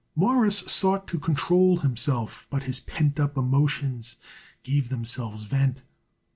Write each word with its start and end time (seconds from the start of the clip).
Morris 0.15 0.63
sought 0.65 1.07
to 1.07 1.19
control 1.19 1.77
himself, 1.77 2.47
but 2.49 2.63
his 2.63 2.79
pent 2.79 3.19
up 3.19 3.37
emotions 3.37 4.17
gave 4.63 4.89
themselves 4.89 5.43
vent. 5.43 5.81